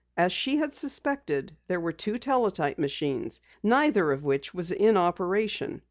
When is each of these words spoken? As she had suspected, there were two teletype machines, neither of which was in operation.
As 0.17 0.31
she 0.33 0.55
had 0.57 0.73
suspected, 0.73 1.55
there 1.67 1.79
were 1.79 1.91
two 1.91 2.17
teletype 2.17 2.79
machines, 2.79 3.39
neither 3.61 4.11
of 4.11 4.23
which 4.23 4.51
was 4.51 4.71
in 4.71 4.97
operation. 4.97 5.79